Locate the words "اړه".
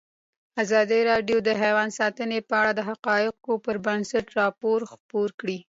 2.61-2.71